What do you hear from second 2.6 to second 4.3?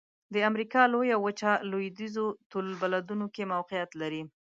البلدونو کې موقعیت لري.